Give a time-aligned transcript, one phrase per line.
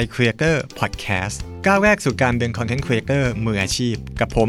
[0.00, 4.48] iCreator Podcast ก้าวแรกสู่การเป็น Content Creator มืออาชีพ กับผม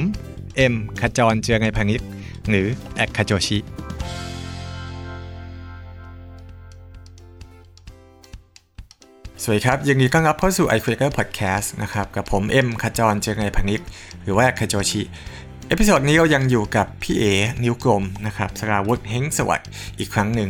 [0.55, 2.01] เอ็มขจรเจียรนัยพานิชย์
[2.49, 3.57] หรือ @khajochi
[9.41, 13.81] สวัสดีครับยินดีต้อนรับเข้าสู่ iCreator Podcast นะครับ กับผม เอ็มขจรเจียรนัยพานิชย์
[14.23, 17.23] หรือว่า @khajochi episode นี้เรายังอยู่กับพี่เอ๋
[17.63, 19.69] นิ้วกลมนะครับสราวุธเฮ้งสวัสดิ์
[19.99, 20.49] อีกครั้งหนึ่ง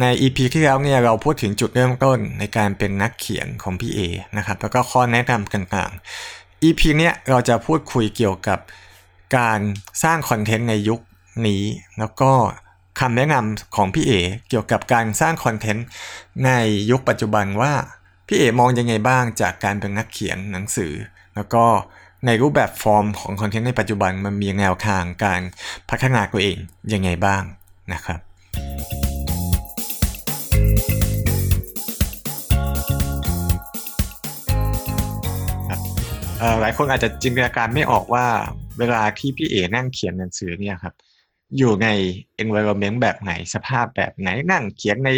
[0.00, 4.00] ใน EP ที่แล้วเนี่ยเราพูดถึงจุดเริ่มต้นในการเป็นนักเขียนของพี่เอ๋
[4.36, 8.58] นะครับแล้วก็ข้อแนะนำต่างๆ EP เนี้ยเราจะพูดคุยเกี่ยวกับ
[9.36, 9.60] การ
[10.02, 11.00] สร้างคอนเทนต์ในยุค
[11.46, 11.62] นี้
[11.98, 12.32] แล้วก็
[13.00, 14.12] คำแนะนำของพี่เอ๋
[14.48, 15.86] เกี่ยวกับการสร้างคอนเทนต์
[16.44, 16.50] ใน
[16.90, 17.72] ยุคปัจจุบันว่า
[18.26, 20.92] พี่เอ๋มองยังไงบ้างจากการเป็นนักเขียนหนังสือ
[21.34, 21.64] แล้วก็
[22.26, 25.40] ในรูปแบบฟอร์มของคอนเทนต์ในปัจจุบันมันมีแนวทางการ
[25.90, 26.56] พัฒนาตัวเอง
[26.92, 27.42] ยังไงบ้าง
[27.92, 28.20] นะครับ
[36.60, 38.26] หลายคนอาจจะจินตนาการไม่ออกว่า
[38.78, 40.94] เวลาที่พี่เอนั่งเขียนหนังสือเนี่ยครับ
[41.58, 41.88] อยู่ใน
[42.42, 45.10] environment แบบไหนสภาพแบบไหนนั่งเขียนใน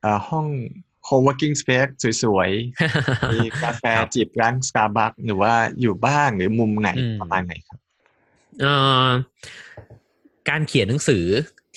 [0.00, 0.46] เอ่อห้อง
[1.06, 1.90] co-working space
[2.22, 7.78] สวยๆ มีกาแฟจิบร้าน Starbucks หรือว่าอยู่บ้านหรือมุมไหนอืมประมาณไหนครับ
[8.60, 8.74] เอ่
[9.06, 9.08] อ
[10.48, 11.24] การเขียนหนังสือ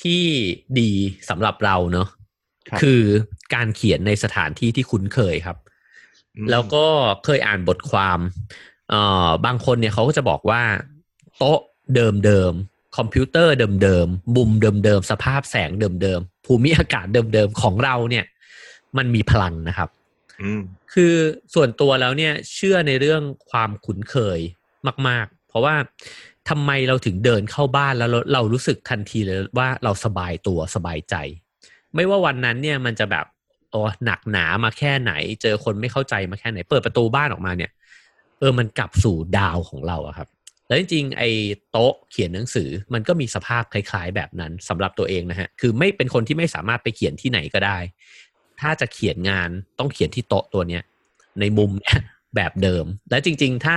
[0.04, 0.24] ที่
[0.80, 0.92] ดี
[1.30, 2.08] สำหรับเราเนอะ
[2.70, 3.02] ครับคือ
[3.56, 5.58] การเขียนในสถานที่ที่คุ้นเคยครับ
[6.36, 6.86] อืมแล้วก็
[7.26, 8.20] เคยอ่านบทความ
[8.92, 10.61] เอ่อบางคนเนี่ยเขาก็จะบอกว่า
[11.38, 11.59] โต๊ะ
[11.95, 18.25] เดิมเดิมๆคอมพิวเตอร์เดิมเดิมๆมุมเดิมเดิมๆสภาพแสงเดิมเดิมๆภูมิอากาศเดิมเดิมๆของเราเนี่ย
[18.97, 19.89] มันมีพลังนะครับ
[20.42, 20.62] อืม
[20.94, 21.14] คือ
[21.53, 24.39] ส่วนตัวแล้วเนี่ยเชื่อในเรื่องความคุ้นเคย
[25.08, 25.75] มาก ๆ เพราะว่า
[26.50, 31.16] ทำไมเราถึงเดินเข้าบ้านแล้วเราเรารู้สึกทันทีเลยว่าเราสบายตัวสบายใจ
[31.95, 33.25] ไม่ว่าวันนั้นเนี่ยมันจะแบบ
[33.72, 37.72] โอ้หนักหนามาแค่ไหน เจอคนไม่เข้าใจมาแค่ไหน เปิดประตูบ้านออกมาเนี่ย
[38.41, 40.28] เออมันกลับสู่ดาวของเราอะครับ
[40.68, 41.29] แล้วจริงๆไอ้
[41.72, 47.78] โต๊ะเขียนหนังสือมันก็มีสภาพคล้าย ๆ แบบนั้นสำหรับตัวเองนะฮะคือไม่เป็นคนที่ไม่สามารถไปเขียนที่ไหนก็ได้
[48.62, 50.84] ถ้าจะเขียนงานต้องเขียนที่โต๊ะตัวเนี้ย
[51.40, 52.00] ในมุมเนี่ย
[52.35, 53.75] แบบเดิม และจริง ๆ ถ้า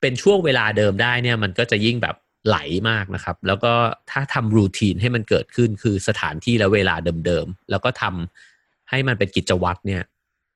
[0.00, 2.16] เป็นช่วงเวลาเดิมได้เนี่ยมันก็จะยิ่งแบบ
[2.46, 2.58] ไหล
[2.90, 3.72] มากนะครับ แล้วก็
[4.10, 6.94] ถ้าทำรูทีนให้มันเกิดขึ้นคือสถานที่และเวลา
[7.26, 10.02] เดิมๆ แล้วก็ทำให้มันเป็นกิจวัตรเนี่ย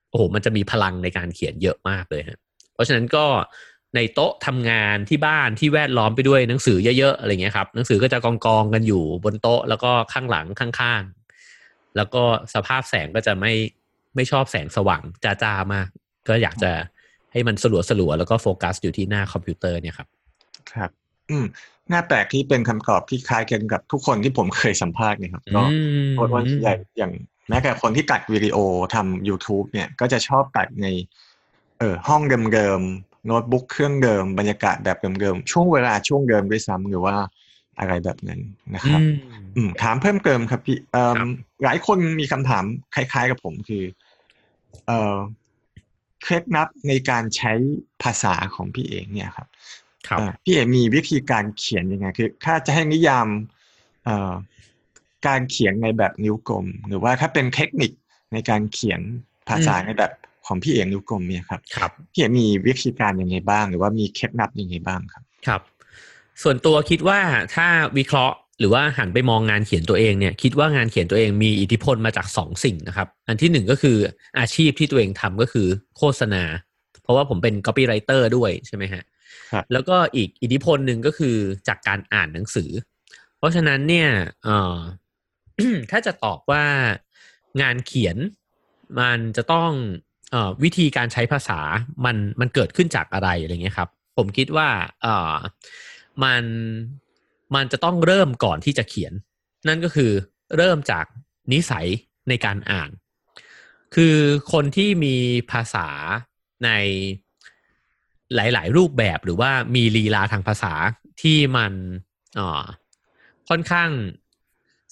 [0.09, 2.39] โอ้โห มันจะมีพลังในการเขียนเยอะมากเลยฮะ
[2.79, 3.25] ราะฉะนั้นก็
[3.95, 12.23] ในโต๊ะทำงานที่บ้านที่แวดล้อมไปด้วยหนังสือเยอะๆอะไรเงี้ยครับหนังสือก็จะกองกองๆกันอยู่บนโต๊ะแล้วก็ข้างหลังข้างๆ แล้วก็
[12.53, 13.53] สภาพแสงก็จะไม่
[14.15, 15.87] ไม่ชอบแสงสว่างจ้าๆมาก
[16.27, 16.71] ก็อยากจะ
[17.31, 20.07] ให้มันสลัวสลัวๆแล้วก็โฟกัสอยู่ที่หน้าคอมพิวเตอร์เนี่ยครับ
[20.73, 20.89] ครับ
[21.29, 21.45] อืม
[21.89, 27.11] น่าแปลกที่เป็นคำตอบที่คล้ายกันกับทุกคนที่ผมเคยสัมภาษณ์เนี่ยครับก็อืมเพราะว่าใหญ่อย่าง
[27.49, 28.57] แม้แต่คนที่ตัดวิดีโอ
[28.95, 30.87] ทำ YouTube เนี่ยก็จะชอบตัดใน
[31.79, 32.21] เออห้อง
[32.53, 37.15] เดิมๆโน้ตบุ๊กเครื่องเดิมบรรยากาศแบบเดิมๆช่วงเวลาช่วงเดิมด้วยซ้ำหรือว่า
[37.79, 38.41] อะไรแบบนั้น
[38.75, 39.13] นะครับอืม
[39.55, 41.27] อืมถามเพิ่มเติมครับพี่เอ่อครับ
[41.63, 42.63] หลายคนมีคำถาม
[42.95, 43.83] คล้าย ๆ กับผมคือ
[44.87, 45.17] เอ่อ
[46.23, 47.53] เคล็ดลับในการใช้
[48.03, 49.47] ภาษาของพี่เองเนี่ยครับ
[50.07, 53.27] ครับเอ่อพี่เอกมีวิธีการเขียนยังไงคือ ถ้าจะให้นิยาม
[54.05, 54.33] เอ่อ
[55.27, 57.91] การเขียนในแบบนิ้วกลม หรือว่าถ้าเป็นเทคนิค
[58.33, 59.01] ในการเขียน
[59.49, 60.11] ภาษาอืมในแบบ
[60.49, 65.61] ของพี่เอกนิ้วกลมเนี่ยครับครับพี่เอกมีวิธีการยังไงบ้าง หรือว่ามีเคล็ดลับยังไงบ้างครับ ครับ
[66.43, 67.19] ส่วนตัวคิดว่า
[67.55, 67.67] ถ้า
[67.97, 73.97] วิเคราะห์หรือว่าหันไปมองงานเขียนตัวเองเนี่ยคิดว่างานเขียนตัวเองมีอิทธิพลมาจากสองสิ่งนะครับ อันที่หนึ่งก็คือ
[74.39, 75.67] อาชีพที่ตัวเองทำก็คือ
[75.97, 76.43] โฆษณา
[77.01, 79.03] เพราะว่าผมเป็น copywriter ด้วยใช่ไหมฮะ
[79.51, 81.35] ครับแล้วก็อีกอิทธิพลหนึ่งก็คือ
[81.67, 82.69] จากการอ่านหนังสือ
[83.37, 84.09] เพราะฉะนั้นเนี่ย
[84.43, 84.77] เอ่อ
[85.91, 86.65] ถ้าจะตอบว่า
[87.61, 88.17] งานเขียน
[88.99, 90.08] มันจะต้องเอ่อ
[90.63, 91.59] วิธีการใช้ภาษา
[92.05, 94.69] มันมันเกิดขึ้นจากอะไรอะไรเงี้ยครับ ผมคิดว่า
[95.01, 95.35] เออ
[96.23, 96.43] มัน
[97.55, 99.13] มันจะต้องเริ่มก่อนที่จะเขียน
[99.67, 100.11] นั่นก็คือ
[100.57, 101.05] เริ่มจาก
[101.51, 101.87] นิสัย
[102.29, 102.89] ในการอ่าน
[103.95, 104.15] คือ
[104.51, 105.15] คนที่มี
[105.51, 105.87] ภาษา
[106.65, 106.69] ใน
[108.35, 110.73] หลาย ๆ รูปแบบหรือว่ามีลีลาทางภาษา
[111.21, 111.73] ที่มัน
[112.39, 112.63] ออ
[113.49, 113.89] ค่อนข้าง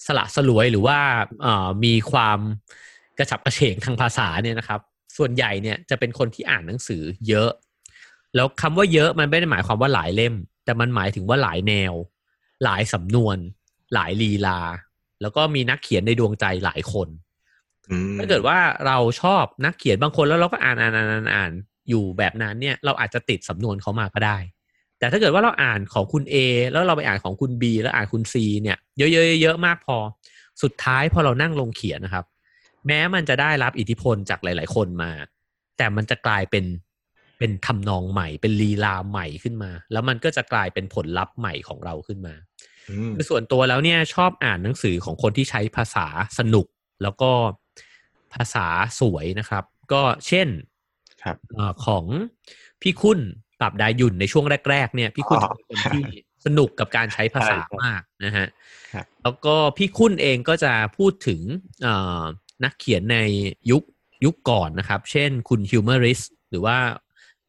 [0.06, 0.98] สละสลวยหรือว่า
[1.44, 2.38] ออมีความ
[3.18, 4.80] กระฉับกระเฉงทางภาษาเนี่ยนะครับ
[5.18, 7.50] ส่วนใหญ่เนี่ยจะเป็นคนที่อ่านหนังสือเยอะ
[8.34, 10.34] แล้วคำว่าเยอะมันไม่ได้หมายความว่าหลายเล่ม
[10.64, 11.94] แต่มันหมายถึงว่าหลายแนว
[12.64, 13.36] หลายสำนวน
[13.94, 14.60] หลายลีลา
[15.22, 17.08] แล้วก็มีนักเขียนในดวงใจหลายคน
[17.90, 21.52] อืมถ้าเกิดว่าเราชอบนักเขียนบางคนแล้วเราก็อ่านอ่านอ่านอ่านอ่าน
[21.88, 24.38] อยู่แบบนั้นเนี่ยเราอาจจะติดสำนวนเขามาก็ได้
[24.98, 26.34] แต่ถ้าเกิดว่าเราอ่านของคุณ A
[26.72, 29.96] แล้วเราไปอ่านของคุณ B แล้วอ่านคุณ C เนี่ยเยอะๆเยอะๆมากพอ
[30.62, 32.24] สุดท้ายพอเรานั่งลงเขียนนะครับ
[32.86, 35.12] แม้มันจะได้รับอิทธิพลจากหลาย ๆ คนมา
[35.78, 36.64] แต่มันจะกลายเป็น
[37.38, 42.34] เป็นทำนองใหม่ เป็นลีลาใหม่ขึ้นมา แล้วมันก็จะกลายเป็นผลลัพธ์ใหม่ของเราขึ้นมา
[42.90, 46.06] อืมคือส่วนตัวแล้วเนี่ยชอบอ่านหนังสือของคนที่ใช้ภาษา
[46.38, 46.66] สนุก
[47.02, 47.30] แล้วก็
[48.34, 48.66] ภาษา
[49.00, 50.48] สวยนะครับ ก็เช่น
[51.22, 52.04] ครับเออของ
[52.82, 53.20] พี่คุณ
[53.60, 56.04] ปรับดายุนในช่วงแรก ๆ เนี่ย พี่คุณอ๋อจะเป็นคนที่
[56.46, 58.46] สนุกกับการใช้ภาษาใช่ครับมากนะฮะ
[58.92, 61.40] ครับแล้วก็พี่คุณเองก็จะพูดถึง
[61.82, 62.22] เอ่อ
[62.64, 63.18] นักเขียนใน
[63.70, 63.82] ยุค
[64.24, 66.20] ยุคก่อนนะครับ เช่นคุณฮิวเมอริส
[66.50, 66.78] หรือว่า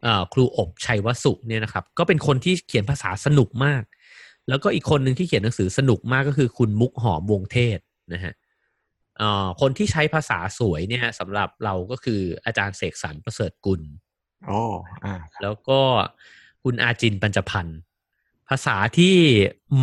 [0.03, 3.83] เอ่อครูอบชัยวสุเนี่ยนะครับ ก็เป็นคนที่เขียนภาษาสนุกมาก
[4.49, 7.79] แล้วก็อีกคนหนึ่งที่เขียนหนังสือสนุกมากก็คือคุณมุกหอมวงเทศ
[8.13, 8.33] นะฮะ
[9.17, 13.81] เอ่อคนที่ใช้ภาษาสวยเนี่ยสำหรับเราก็คืออาจารย์เสกสรรประเสริฐกุล
[14.47, 14.61] โอ้
[15.05, 15.79] อ่าครับแล้วก็
[16.63, 17.79] คุณอาจินปัญจพันธ์
[18.49, 19.15] ภาษาที่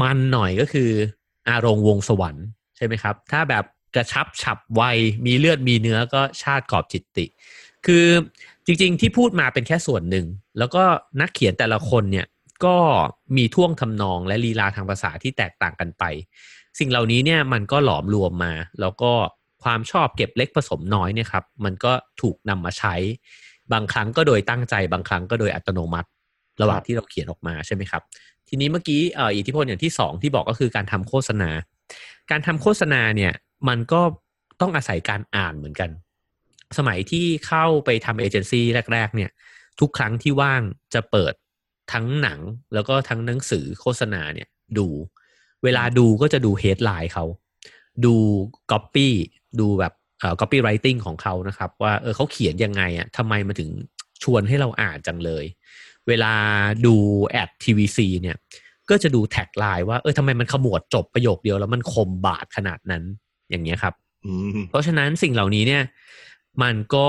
[0.01, 0.91] มันหน่อยก็คือ
[1.49, 2.47] อารงวงสวรรค์
[2.77, 3.65] ใช่ไหมครับ ถ้าแบบ
[3.95, 4.83] กระชับฉับไว
[5.27, 7.27] มีเลือดมีเนื้อก็ชาติกอบจิตติ
[7.87, 8.07] คือ
[8.67, 10.27] จริงๆที่พูดมาเป็นแค่ส่วนหนึ่ง
[10.59, 10.83] แล้วก็
[11.21, 12.27] นักเขียนแต่ละคนเนี่ย
[12.65, 12.77] ก็
[13.37, 16.05] มีท่วงทำนองและลีลาทางภาษาที่แตกต่างกันไป
[16.79, 19.13] สิ่งเหล่านี้เนี่ยมันก็หลอมรวมมา แล้วก็
[19.63, 21.93] ความชอบเก็บเล็กผสมน้อยเนี่ยครับมันก็
[22.23, 22.95] ถูกนำมาใช้
[23.73, 26.09] บางครั้งก็โดยตั้งใจ บางครั้งก็โดยอัตโนมัติ
[26.61, 28.03] ระหว่างที่เราเขียนออกมาใช่ไหมครับ
[28.49, 29.01] ทีนี้เมื่อกี้
[29.37, 31.51] อิทธิพลอย่างที่สองที่บอกก็คือการทำโฆษณา
[32.31, 33.33] การทำโฆษณาเนี่ย
[33.69, 34.01] มันก็
[34.61, 35.91] ต้องอาศัยการอ่านเหมือนกัน
[36.79, 39.31] สมัยที่เข้าไปทำเอเจนซี่แรก ๆ เนี่ย
[39.81, 40.63] ทุกครั้งที่ว่าง
[40.95, 41.35] จะเปิด
[41.93, 42.41] ทั้งหนัง
[42.75, 44.49] แล้วก็ทั้งหนังสือโฆษณาเนี่ย
[44.79, 44.87] ดู
[45.65, 47.25] เวลาดูก็จะดูเฮดไลน์เขา
[48.05, 48.15] ดู
[48.71, 49.15] ก๊อปปี้
[49.61, 53.71] ดูแบบเอ่อ copywriting ของเขานะครับ ว่าเออเขาเขียนยังไงอะทำไมมาถึง
[54.23, 55.45] ชวนให้เราอ่านจังเลย
[56.09, 56.33] เวลา
[56.87, 56.95] ดู
[57.29, 58.37] แอด TVC เนี่ย
[58.91, 63.05] ก็จะดู tagline ว่าเออทำไมมันขมวดจบประโยคเดียวแล้วมันคมบาดขนาดนั้น
[63.51, 63.95] อย่างเงี้ยครับ
[64.27, 65.83] อืมเพราะฉะนั้นสิ่งเหล่านี้เนี่ย
[66.63, 67.09] มันก็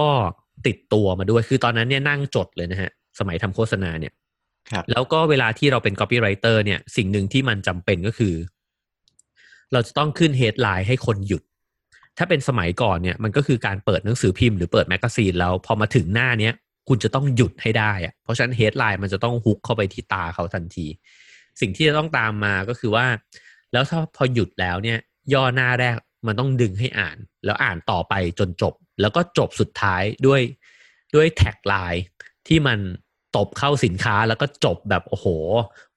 [0.67, 4.13] ติดตัวมาด้วยคือตอนนั้นเนี่ยนั่งจดเลยนะฮะ สมัยทำโฆษณาเนี่ย
[4.71, 8.33] ครับแล้วก็เวลาที่เราเป็น copywriter เนี่ย สิ่งหนึ่งที่มันจำเป็นก็คือ
[9.73, 11.43] เราจะต้องขึ้น headline ให้คนหยุด
[12.17, 16.53] ถ้าเป็นสมัยก่อนเนี่ย มันก็คือการเปิดหนังสือพิมพ์หรือเปิดแมกกาซีนแล้วพอมาถึงหน้าเนี้ย
[16.89, 20.85] คุณจะต้องหยุดให้ได้อะเพราะฉะนั้น headline มันจะต้อง hook เข้าไปที่ตาเขาทันที
[21.61, 23.05] สิ่งที่จะต้องตามมาก็คือว่า
[23.73, 24.97] แล้วถ้าพอหยุดแล้วเนี่ย
[25.33, 25.95] ย่อหน้าแรก
[26.27, 30.41] มันต้องดึงให้อ่าน แล้วอ่านต่อไปจนจบ แล้วก็จบสุดท้ายด้วย
[31.15, 32.03] ด้วย tagline
[32.47, 32.79] ที่มัน
[33.37, 35.27] ตบเข้าสินค้าแล้วก็จบแบบโอ้โห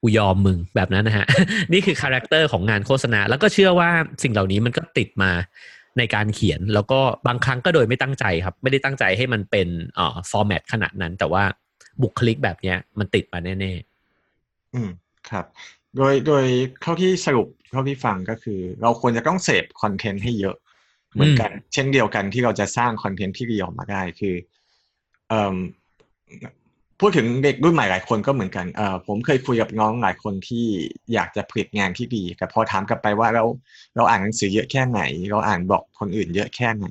[0.00, 1.27] กูยอมมึงแบบนั้นนะฮะ
[1.73, 3.91] นี่คือ character ของงานโฆษณา แล้วก็เชื่อว่า
[4.23, 5.31] สิ่งเหล่านี้มันก็ติดมา
[5.99, 9.69] ในการเขียนแล้วก็บางครั้งก็โดยไม่ตั้งใจครับ ไม่ได้ตั้งใจให้มันเป็น
[9.99, 11.44] อ่อ format ขนาดนั้น แต่ว่า
[12.03, 14.91] บุคลิกแบบเนี้ยมันติดมาแน่ๆ อืม
[15.31, 15.44] ครับ
[15.97, 16.44] โดยโดย
[16.82, 20.56] เท่าที่สรุป เท่าที่ฟังก็คือ เราควรจะต้องเสพคอนเทนต์ให้เยอะ
[21.14, 24.34] เหมือนกัน เช่นเดียวกันที่เราจะสร้างคอนเทนต์ที่ดีออกมาได้คือ
[25.28, 25.56] เอ่อ
[27.00, 30.67] พูดถึงเด็กรุ่นใหม่หลายคนก็เหมือนกันเอ่อผมเคยคุยกับน้องหลายคนที่
[31.14, 33.44] อยากจะผลิตงานที่ดี แต่พอถามกลับไปว่าเรา
[33.96, 35.00] เราอ่านหนังสือเยอะแค่ไหน
[35.31, 36.87] เราอ่านบล็อกคนอื่นเยอะแค่ไหน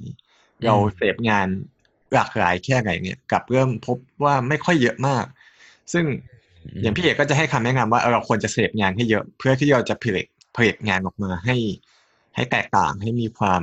[0.66, 1.48] เราเสพงาน
[2.14, 5.26] หลากหลายแค่ไหนเนี่ยกลับเริ่มพบว่าไม่ค่อยเยอะมาก
[5.94, 11.58] ซึ่งๆอย่างพี่เอกก็จะให้คำแนะนำว่าเออเราควรจะเสพงานให้เยอะ เพื่อที่เราจะผลิต ผลิตงานออกมาให้
[12.36, 13.62] ให้แตกต่างให้มีความ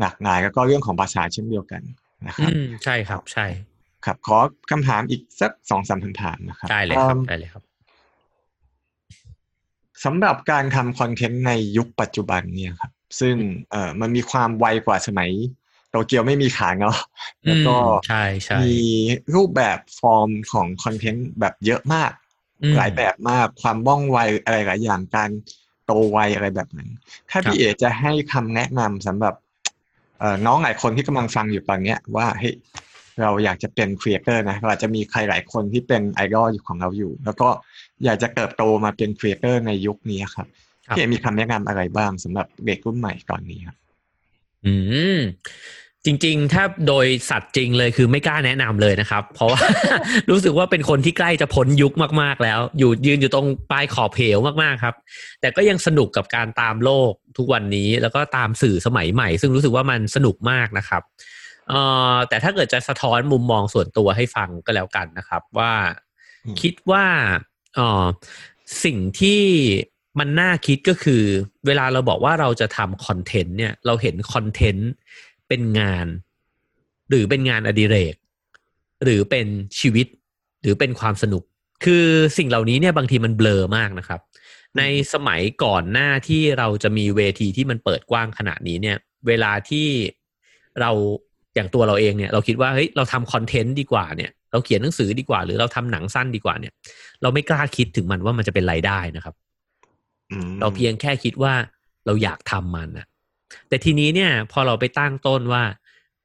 [0.00, 1.82] หลากหลายแล้วก็เรื่องของภาษาเช่นเดียวกัน
[2.26, 3.46] นะครับอืมใช่ครับใช่
[4.04, 4.38] ครับ ขอ
[4.70, 7.62] คำถามอีกสักสองสามคำถามนะครับได้เลยครับอิ่มได้เลยครับ
[10.04, 13.34] สำหรับการทำคอนเทนต์ในยุคปัจจุบันเนี่ยครับ ซึ่ง
[13.70, 15.30] เอ่อมันมีความไวกว่าสมัย
[15.90, 16.98] โตเกียวไม่มีขาเนาะ
[17.46, 18.76] แล้วก็อืมใช่ใช่มี
[19.34, 22.10] รูปแบบฟอร์มของคอนเทนต์แบบเยอะมาก
[22.62, 25.30] อืมหลายแบบมากความว่องไวอะไรหลายอย่างการ
[25.86, 26.88] โตไวอะไรแบบนั้น
[27.30, 29.34] ถ้าครับพี่เอ๋จะให้คำแนะนำสำหรับ
[30.18, 32.54] เอ่อน้องหลายคนที่กำลังฟังอยู่ตอนเนี้ยว่าเฮ้ย
[33.20, 37.48] เราอยากจะเป็น creator นะเราอาจจะมีใครหลายคนที่เป็นไอดอลอยู่ของเราอยู่ แล้วก็
[38.04, 40.46] อยากจะเติบโตมาเป็น creator ในยุคนี้ครับ
[40.86, 43.76] ครับพี่เอ๋มีคำแนะนำอะไรบ้างสำหรับเด็กรุ่นใหม่ตอนนี้ครับ
[44.66, 44.74] อื
[45.16, 45.20] ม
[46.06, 49.60] จริงๆ ถ้าโดยสัตย์จริงเลยคือไม่กล้าแนะนำเลยนะครับ เพราะว่า
[50.30, 51.92] รู้สึกว่าเป็นคนที่ใกล้จะพ้นยุค
[52.22, 54.94] มากๆแล้ว อยู่ยืนอยู่ตรงปลายขอบเหวมากๆครับ
[55.40, 61.02] แต่ก็ยังสนุกกับการตามโลกทุกวันนี้แล้วก็ตามสื่อสมัยใหม่ ซึ่งรู้สึกว่ามันสนุกมากนะครับ
[61.68, 61.80] เอ่
[62.12, 65.72] อแต่ถ้าเกิดจะสะท้อนมุมมองส่วนตัวให้ฟังก็แล้วกันนะครับ ว่า
[66.44, 67.04] อืมคิดว่า
[67.74, 68.04] เอ่อ
[68.84, 69.42] สิ่งที่
[70.18, 71.22] มันน่าคิดก็คือ
[71.66, 74.90] เวลาเราบอกว่าเราจะทำคอนเทนต์เนี่ยเราเห็นคอนเทนต์
[75.52, 76.06] เป็นงาน
[77.10, 78.14] หรือเป็นงานอดิเรก
[79.04, 79.46] หรือเป็น
[79.78, 80.06] ชีวิต
[80.62, 81.42] หรือเป็นความสนุก
[81.84, 82.06] คือ
[82.38, 84.20] สิ่งเหล่านี้เนี่ยบางทีมันเบลอมากนะครับ
[84.78, 84.82] ใน
[85.12, 89.86] สมัยก่อนหน้าที่เราจะมีเวทีที่มันเปิดกว้างขนาดนี้เนี่ย เวลาที่
[90.80, 90.90] เรา
[91.54, 96.72] อย่างตัวเราเองเนี่ยเราคิดว่าเฮ้ยเราทำคอนเทนต์ดีกว่าเนี่ยเราเขียนหนังสือดีกว่า หรือเราทำหนังสั้นดีกว่าเนี่ย
[97.22, 99.34] เราไม่กล้าคิดถึงมันว่ามันจะเป็นรายได้นะครับ
[100.30, 101.54] อืมเราเพียงแค่คิดว่า
[102.06, 103.06] เราอยากทำมันนะ
[103.68, 105.62] แต่ทีนี้เนี่ยพอเราไปตั้งต้นว่า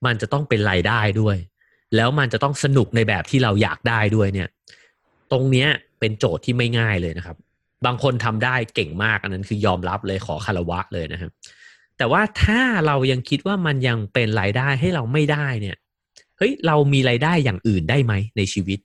[0.06, 1.38] มันจะต้องเป็นรายได้ด้วย
[1.96, 4.48] แล้วมันจะต้องสนุกในแบบที่เราอยากได้ด้วยเนี่ย
[5.32, 5.70] ตรงเนี้ย
[6.00, 7.38] เป็นโจทย์ที่ไม่ง่ายเลยนะครับ
[7.86, 11.32] บางคนทำได้เก่งมากอันนั้นคือยอมรับเลยขอคารวะเลยนะครับ
[11.98, 15.78] แต่ว่าถ้าเรายังคิดว่ามันยังเป็นรายได้ให้เราไม่ได้เนี่ย
[16.38, 18.80] เฮ้ยเรามีรายได้อย่างอื่นได้ไหมในชีวิต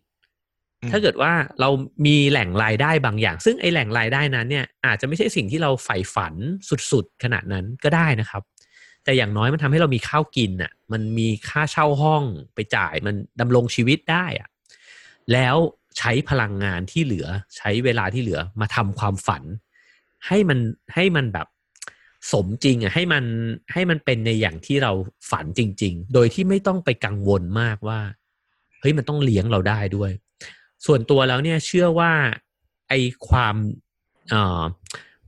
[0.90, 1.68] ถ้าเกิดว่าเรา
[2.06, 6.34] มีแหล่งรายได้บางอย่าง ซึ่งไอแหล่งรายได้นั้นเนี่ยอาจจะไม่ใช่สิ่งที่เราใฝ่ฝัน
[6.90, 8.42] สุดๆ ขนาดนั้นก็ได้นะครับ
[9.04, 12.22] แต่อย่างน้อยมันทำให้เรามีข้าวกินอะมันมีค่าเช่าห้อง
[12.54, 14.48] ไปจ่ายมันดำรงชีวิตได้อะ
[15.32, 15.56] แล้ว
[15.98, 19.42] ใช้พลังงานที่เหลือใช้เวลาที่เหลือมาทำความฝัน
[20.26, 20.58] ให้มัน
[20.94, 21.46] ให้มันแบบ
[22.32, 23.24] สมจริงอะให้มัน
[23.72, 24.92] ให้มันเป็นในอย่างที่เรา
[25.30, 28.00] ฝันจริง ๆ โดยที่ไม่ต้องไปกังวลมากว่า
[28.80, 30.10] เฮ้ยมันต้องเลี้ยงเราได้ด้วย
[30.86, 32.12] ส่วนตัวแล้วเนี่ยเชื่อว่า
[32.88, 32.92] ไอ
[33.28, 33.54] ความ
[34.30, 34.62] เอ่อ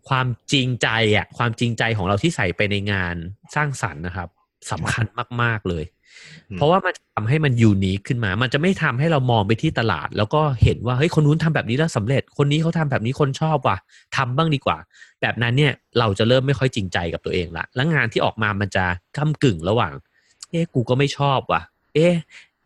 [0.09, 3.15] ความจริงใจอะความจริงใจของเราที่ใส่ไปในงาน
[3.55, 4.29] สร้างสรรค์นะครับ
[4.71, 5.07] สำคัญ
[5.43, 5.85] มาก ๆเลย
[6.57, 13.77] เพราะว่ามันจะทำให้มันยูนิคขึ้นมา มันจะไม่ทำให้เรามองไปที่ตลาด แล้วก็เห็นว่าเฮ้ยคนนู้นทำแบบนี้แล้วสำเร็จ คนนี้เขาทำแบบนี้คนชอบว่ะ
[14.17, 14.79] ทำบ้างดีกว่า
[15.21, 18.85] แบบนั้นเนี่ยเราจะเริ่มไม่ค่อยจริงใจกับตัวเองละแล้วงานที่ออกมามันจะ
[19.17, 19.93] ก้ากึ่งระหว่าง
[20.51, 21.63] เอ๊ะกูก็ไม่ชอบว่ะ
[21.95, 22.15] เอ๊ะ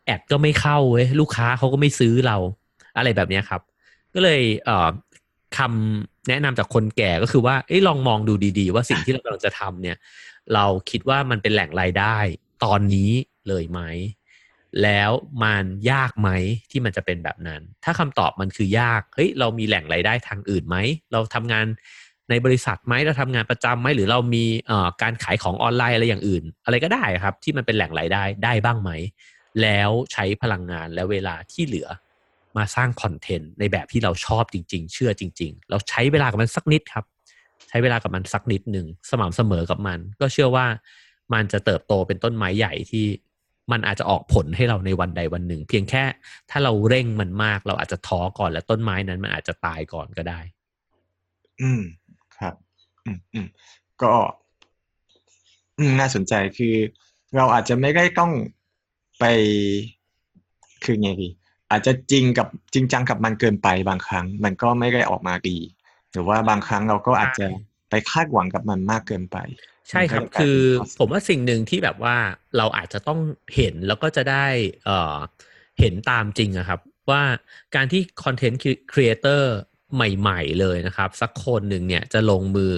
[0.05, 2.37] แอดก็ไม่เข้าเว้ยลูกค้าเขาก็ไม่ซื้อเรา
[2.99, 3.61] อะไรแบบนี้ครับ
[4.13, 4.89] ก็เลยเอ่อ
[5.57, 9.97] คำแนะนำจากคนแก่ก็คือว่าอลองมองดูดีๆ ว่าสิ่งที่เรากำลังจะทำเนี่ย
[10.53, 12.17] เราคิดว่ามันเป็นแหล่งรายได้
[12.63, 13.11] ตอนนี้
[13.47, 13.81] เลยไหม
[14.83, 15.11] แล้ว
[15.43, 16.29] มันยากไหม
[16.71, 20.77] ที่มันจะเป็นแบบนั้น ถ้าคำตอบมันคือยากเฮ้ยเรามีแหล่งรายได้ทางอื่นไหม
[21.11, 21.65] เราทำงาน
[22.29, 24.45] ในบริษัทไหมเราทำงานประจำไหมหรือเรามี
[25.01, 28.91] การขายของออนไลน์อะไรอย่างอื่น อะไรก็ได้ครับ ที่มันเป็นแหล่งรายได้ได้บ้างไหม
[29.61, 31.87] แล้วใช้พลังงานและเวลาที่เหลือ
[32.57, 37.05] มาสร้างคอนเทนต์ในแบบที่เราชอบจริง ๆ เชื่อจริง ๆ เราใช้เวลากับมันสักนิดครับ
[37.69, 40.65] ใช้เวลากับมันสักนิดหนึ่งสม่ำเสมอกับมัน ก็เชื่อว่า
[41.33, 43.05] มันจะเติบโตเป็นต้นไม้ใหญ่ที่
[43.71, 46.03] มันอาจจะออกผลให้เราในวันใดวันหนึ่ง เพียงแค่
[46.49, 50.39] ถ้าเราเร่งมันมากเราอาจจะท้อก่อนและต้นไม้นั้นมันอาจจะตายก่อนก็ได้
[51.61, 51.81] อืม
[52.37, 52.53] ครับ
[53.05, 53.47] อืมอืม
[54.01, 54.13] ก็
[55.99, 56.75] น่าสนใจคือ
[57.35, 58.31] เราอาจจะไม่ได้ต้อง
[59.19, 59.25] ไป
[60.83, 61.29] คือไงดี
[61.71, 65.57] อาจจะจริงกับจริงจังกับมันเกินไปบางครั้ง มันก็ไม่ได้ออกมาดี
[66.11, 67.45] หรือว่าบางครั้งเราก็อาจจะ
[67.89, 69.37] ไปคาดหวังกับมันมากเกินไป
[69.89, 72.15] ใช่ครับมันก็จะกลายคือเป็นข้อเสียผมว่าสิ่งหนึ่งที่แบบว่า
[72.57, 73.19] เราอาจจะต้อง
[73.55, 74.45] เห็นแล้วก็จะได้
[74.85, 75.17] เอ่อ
[75.79, 77.21] เห็นตามจริงอะครับ ว่า
[77.75, 78.59] การที่คอนเทนต์
[78.93, 79.55] ครีเอเตอร์
[79.95, 82.73] ใหม่ๆเลยนะครับ สักคนหนึ่งเนี่ยจะลงมือ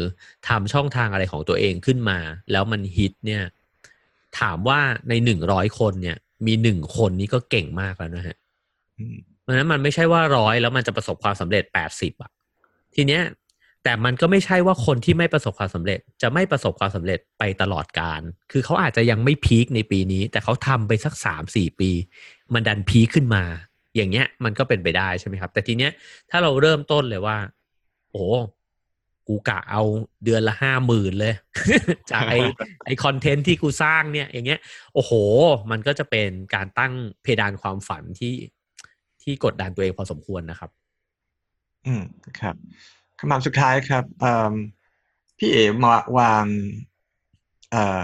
[0.48, 2.20] ทำช่องทางอะไรของตัวเองขึ้นมา
[2.52, 3.44] แล้วมันฮิตเนี่ย
[4.40, 4.80] ถามว่า
[5.10, 8.41] ในหนึ่งร้อยคนเนี่ย มีหนึ่งคนนี้ก็เก่งมากแล้วนะฮะอืม
[9.42, 12.32] เพราะฉะนั้นมันไม่ใช่ว่าร้อยแล้วมันจะประสบความสำเร็จแปดสิบอะ
[12.96, 13.24] ทีเนี้ย
[13.84, 21.90] แต่มันก็ไม่ใช่ว่าคนที่ไม่ประสบความสำเร็จ จะไม่ประสบความสำเร็จไปตลอดการ คือเขาอาจจะยังไม่พีคในปีนี้ แต่เขาทำไปสักสามสี่ปี
[22.54, 23.44] มันดันพีคขึ้นมา
[23.96, 25.92] อย่างเงี้ย มันก็เป็นไปได้ใช่ไหมครับ แต่ทีเนี้ย
[26.30, 27.38] ถ้าเราเริ่มต้นเลยว่า
[28.12, 28.26] โอ้
[29.28, 29.84] กูกะเอา
[30.24, 31.36] เดือนละห้าหมื่นเลย
[32.12, 32.36] จากไอ
[32.86, 34.60] ไอคอนเทนต์ที่กูสร้างเนี่ย อย่างเงี้ย
[34.94, 35.12] โอ้โห
[35.72, 36.94] มันก็จะเป็นการตั้ง
[37.24, 38.34] เพดานความฝันที่
[39.24, 40.70] ที่กดดันตัวเองพอสมควรนะครับ
[41.86, 42.04] อืม
[42.40, 42.56] ครับ
[43.20, 44.54] คำถามสุดท้ายครับเอ่อ
[45.38, 46.46] พี่เอ๋มาวาง
[47.72, 48.02] เอ่อ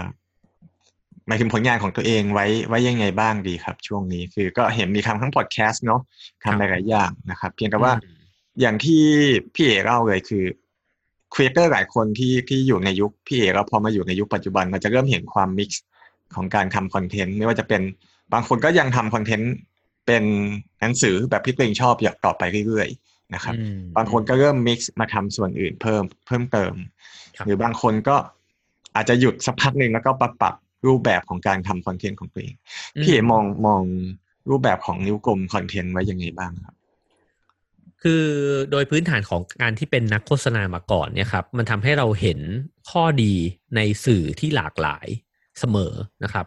[1.26, 6.00] หมายถึงผลงานของตัวเองไว้ไว้ยังไงบ้างดีครับ ช่วงนี้คือก็เห็นมีทำทั้งพอดแคสต์เนาะ
[6.42, 8.18] ครับทำหลายๆอย่างนะครับ เพียงแต่ว่าอืม
[8.60, 9.02] อย่างที่
[9.54, 10.44] พี่เอ๋เล่าเลยคือ
[11.34, 15.82] creator หลายคนที่ที่อยู่ในยุคพี่เอ๋แล้วพอมาอยู่ในยุคปัจจุบันมันจะเริ่มเห็นความ mix
[16.34, 17.82] ของการทำคอนเทนต์ไม่ว่าจะเป็น
[18.32, 19.52] บางคนก็ยังทำคอนเทนต์
[20.08, 20.24] เป็น
[20.80, 26.74] หนังสือแบบที่ตัวเองชอบอยากต่อไปเรื่อยๆนะครับอืมบางคนก็เริ่ม mix มาทำส่วนอื่นเพิ่มเพิ่มเติม
[27.36, 28.16] ครับหรือบางคนก็
[28.96, 30.54] อาจจะหยุดสักพักหนึ่งแล้วก็ปรับปรับ
[30.86, 32.54] รูปแบบของการทำคอนเทนต์ของตัวเอง
[33.02, 33.82] พี่เอ๋มองมอง
[34.50, 36.74] รูปแบบของนิ้วกลมคอนเทนต์ไว้ยังไงบ้างครับ
[38.02, 38.24] คือ
[38.70, 42.40] โดยพื้นฐานของการที่เป็นนักโฆษณามาก่อนเนี่ยครับ มันทำให้เราเห็น
[42.90, 43.34] ข้อดี
[43.76, 45.06] ในสื่อที่หลากหลาย
[45.60, 45.92] เสมอ
[46.24, 46.46] นะครับ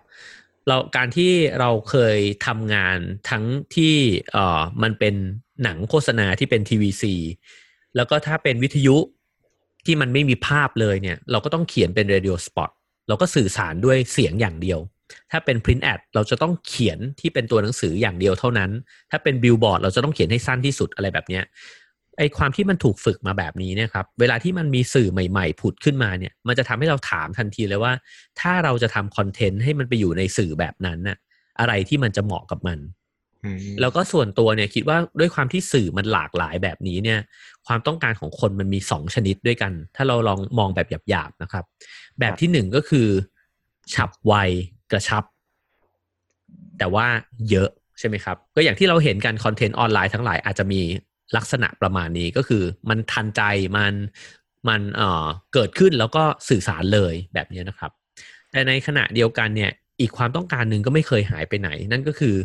[0.67, 2.97] เราการที่เราเคยทำงาน
[3.29, 3.43] ทั้ง
[3.75, 3.95] ที่
[4.31, 5.15] เอ่อมันเป็น
[5.63, 7.15] หนังโฆษณาที่เป็น TVC
[7.95, 8.97] แล้วก็ถ้าเป็นวิทยุ
[9.85, 12.69] ที่มันไม่มีภาพเลยเนี่ย เราก็ต้องเขียนเป็น radio spot
[13.07, 14.79] เราก็สื่อสารด้วยเสียงอย่างเดียว
[15.31, 18.71] ถ้าเป็น print ad เราจะต้องเขียนที่เป็นตัวหนังสืออย่างเดียวเท่านั้น
[19.11, 21.43] ถ้าเป็นบิลบอร์ดเราจะต้องเขียนให้สั้นที่สุดอะไรแบบเนี้ย
[22.17, 27.93] ไอความที่มันถูกฝึกมาแบบนี้เนี่ยครับเวลาที่มันมีสื่อใหม่ ๆ ผุดขึ้นมาเนี่ย มันจะทำให้เราถามทันทีเลยว่า
[28.39, 31.17] ถ้าเราจะทำคอนเทนต์ให้มันไปอยู่ในสื่อแบบนั้นน่ะ
[31.59, 32.79] อะไรที่มันจะเหมาะกับมัน
[33.81, 37.19] แล้วก็ส่วนตัวเนี่ยคิดว่าด้วยความที่สื่อมันหลากหลายแบบนี้เนี่ย
[37.67, 41.65] ความต้องการของคนมันมีสองชนิดด้วยกัน ถ้าเราลองมองแบบหยาบๆนะครับ
[42.19, 43.07] แบบที่หนึ่งก็คือ
[43.93, 44.33] ฉับไว
[44.91, 45.23] กระชับ
[46.77, 47.05] แต่ว่า
[47.49, 50.81] เยอะใช่ไหมครับ ก็อย่างที่เราเห็นกันคอนเทนต์ออนไลน์ทั้งหลายอาจจะมี
[51.35, 53.41] ลักษณะประมาณนี้ก็คือมันทันใจ
[53.77, 53.93] มัน
[54.69, 57.91] มันเอ่อเกิดขึ้นแล้วก็สื่อสารเลยแบบนี้นะครับ
[58.51, 62.35] แต่ในขณะเดียวกันเนี่ย อีกความต้องการหนึ่งก็ไม่เคยหายไปไหน นั่นก็คือ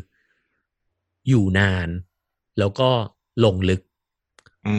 [1.29, 1.89] อยู่นาน
[2.59, 2.89] แล้วก็
[3.45, 3.81] ลงลึก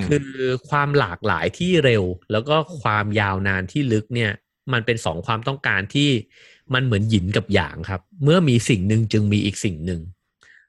[0.08, 0.30] คือ
[0.70, 4.32] ความหลากหลายที่เร็ว แล้วก็ความยาวนานที่ลึกเนี่ย
[4.74, 6.10] มันเป็นสองความต้องการที่
[6.74, 10.02] มันเหมือนหยินกับหยางครับ เมื่อมีสิ่งหนึ่งจึงมีอีกสิ่งหนึ่ง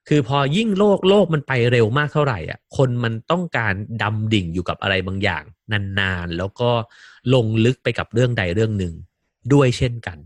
[0.09, 6.71] คือพอยิ่งโลกโลกมันไปเร็วมากเท่าไหร่อะคนมันต้องการดำดิ่งอยู่กับอะไรบางอย่าง นานๆ แล้วก็
[7.35, 8.95] ลงลึกไปกับเรื่องใดเรื่องหนึ่ง
[9.53, 10.19] ด้วยเช่นกัน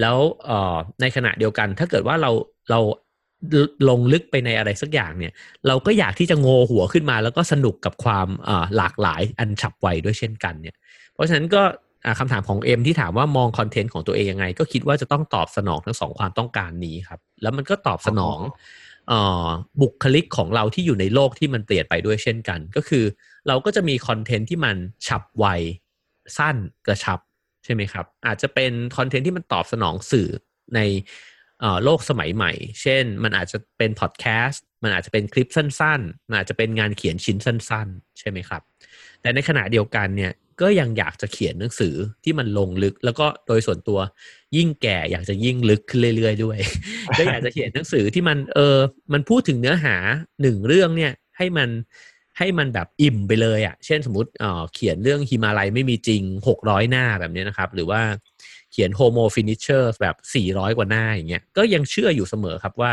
[0.00, 0.18] แล้ว
[1.00, 2.30] ในขณะเดียวกัน ถ้าเกิดว่าเรา
[2.70, 2.80] เรา
[3.88, 5.32] ลงลึกไปในอะไรสักอย่างเนี่ย
[5.66, 8.28] เราก็อยากที่จะโงหัวขึ้นมา แล้วก็สนุกกับความ
[8.76, 10.76] หลากหลายอันฉับไวด้วยเช่นกันเนี่ย
[11.14, 11.62] เพราะฉะนั้นก็
[12.18, 18.38] คำถามของเอ็มที่ถามว่ามองคอนเทนต์ของตัวเองยังไง ก็คิดว่าจะต้องตอบสนองทั้งสองความต้องการนี้ครับ แล้วมันก็ตอบสนอง
[19.10, 19.14] อ
[19.80, 23.04] บุคลิกของเราที่อยู่ในโลกที่มันเปลี่ยนไปด้วยเช่นกัน ก็คือ
[23.48, 25.46] เราก็จะมีคอนเทนต์ที่มันฉับไว
[26.38, 26.56] สั้น
[26.86, 27.18] กระชับ
[27.64, 30.28] ใช่ไหมครับ อาจจะเป็นคอนเทนต์ที่มันตอบสนองสื่อ
[30.74, 30.80] ใน
[31.84, 38.62] โลกสมัยใหม่ เช่น มันอาจจะเป็นพอดแคสต์มันอาจจะเป็นคลิปสั้น ๆ มันอาจจะเป็นงานเขียนชิ้นสั้น ๆ ใช่ไหมครับ
[39.20, 41.94] แต่ในขณะเดียวกันเนี่ย ก็ยังอยากจะเขียนหนังสือ
[42.24, 43.98] ที่มันลงลึก แล้วก็โดยส่วนตัว
[44.56, 46.58] ยิ่งแก่อยากจะยิ่งลึกขึ้นเรื่อยๆด้วย
[47.18, 48.78] ก็อยากจะเขียนหนังสือที่มันเออ
[49.12, 49.96] มันพูดถึงเนื้อหา
[50.42, 51.68] หนึ่งเรื่องเนี่ยให้มัน
[52.38, 58.00] ให้มันแบบอิ่มไปเลยอะ่ะ เช่นสมมติเออเขียนเรื่องฮิมาลัยไม่มีจริงหกร้อยหน้าแบบนี้นะครับ หรือว่า
[58.72, 62.92] เขียน Homo Finishers แบบสี่ร้อยกว่าหน้าอย่างเงี้ย ก็ยังเชื่ออยู่เสมอครับว่า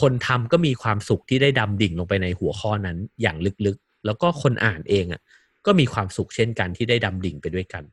[0.00, 5.20] คนทำก็มีความสุขที่ได้ดำดิ่งลงไปในหัวข้อนั้นอย่างลึกๆ แล้วก็คนอ่านเองอะ่ะ
[5.66, 7.84] ก็มีความสุขเช่นกันที่ได้ดำดิ่งไปด้วยกัน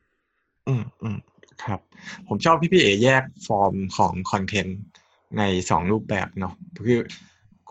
[0.68, 1.18] อืมอืม
[1.64, 1.80] ครับ
[2.28, 4.78] ผมชอบพี่พี่เอ๋แยกฟอร์มของคอนเทนต์
[5.38, 6.54] ในสองรูปแบบเนาะ
[6.86, 7.00] คือ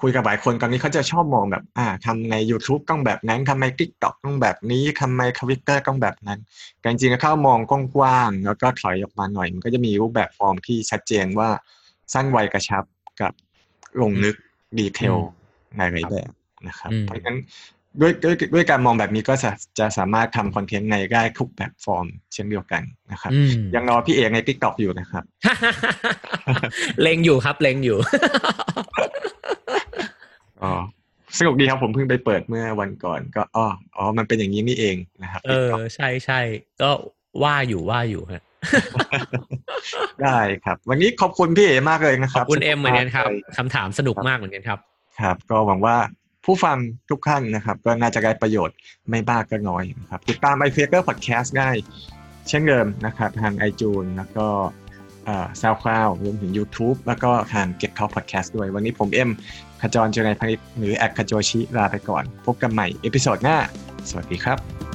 [0.02, 6.40] คุยกับหลายคนตอนนี้เขาจะชอบมองแบบ อ่าทำใน YouTube ต้องแบบนั้นทำใน TikTok ต้องแบบนี้ทำในทวิตเตอร์ต้องแบบนั้น
[6.80, 7.60] แต่จริงๆถ้ามอง
[7.96, 11.50] กว้างๆแล้วก็ถอยออกมาหน่อย มันก็จะมีรูปแบบฟอร์มที่ชัดเจนว่า
[12.14, 12.84] สั้นไวกระชับ
[13.22, 13.34] กับ
[14.02, 14.36] ลงลึก
[14.80, 15.15] detail
[15.78, 16.32] ในหลายแบบ
[16.68, 17.38] นะครับ เพราะฉะนั้น
[17.99, 23.32] ด้วยด้วยด้วยการมองแบบนี้ก็จะจะสามารถทำคอนเทนต์ในได้ทุกแพลตฟอร์ม เช่นเดียวกันนะครับ
[23.75, 25.23] ยังรอพี่เอ๋ใน TikTok อยู่นะครับ
[27.01, 27.97] เล็งอยู่ครับเล็งอยู่
[30.63, 30.73] อ๋อ
[31.38, 36.39] สนุกดีครับผมเพิ่งไปเปิดเมื่อวันก่อนก็อ๋ออ๋อ มันเป็นอย่างนี้นี่เองนะครับ เออ ใช่ใช่
[36.82, 36.89] ก็
[37.43, 38.43] ว่าอยู่ว่าอยู่ฮะ
[40.21, 43.25] ได้ครับ วันนี้ขอบคุณพี่เอ๋มากเลยนะครับ ขอบคุณเอ็มเหมือนกันครับ
[43.58, 44.80] คำถามสนุกมากเหมือนกันครับ
[45.19, 45.95] ครับ ก็หวังว่า
[46.45, 46.77] ผู้ฟัง
[47.10, 48.77] ทุกท่านนะครับ ก็น่าจะได้ประโยชน์
[49.10, 51.69] ไม่มากก็น้อยนะครับ ติดตามไอเฟเกอร์พอดแคสต์ได้
[52.49, 54.47] เช่นเดิมนะครับ ทาง iTunes แล้วก็
[55.62, 59.30] SoundCloud รวมถึง YouTube แล้วก็ทาง GetTalks Podcast ด้วย วันนี้ผมเอ็ม
[59.82, 63.58] ขจรเจริญพนิษหรือแอดขจชิลาไปก่อน พบกันใหม่ เอพิโซดหน้า
[64.10, 64.90] สวัสดีครับ